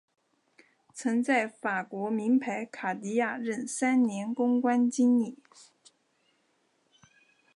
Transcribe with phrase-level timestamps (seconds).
[0.95, 5.37] 曾在法国名牌卡地亚任三年公关经理。